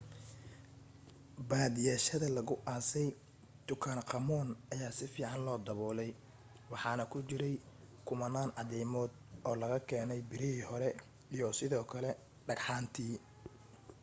badiyaa 1.49 2.01
shayyada 2.05 2.29
lagu 2.37 2.55
aasay 2.73 3.07
tutankhamun 3.67 4.47
ayaa 4.73 4.97
si 4.97 5.05
fiican 5.13 5.41
loo 5.45 5.57
dabolay 5.67 6.11
waxaana 6.71 7.03
ku 7.11 7.17
jiray 7.29 7.55
kumanaan 8.07 8.49
cadaymod 8.57 9.11
oo 9.47 9.55
laga 9.61 9.77
keenay 9.89 10.21
birihii 10.31 10.67
hore 10.69 10.89
iyo 11.35 11.47
sidoo 11.59 11.85
kale 11.91 12.09
dhagxaantii 12.47 13.15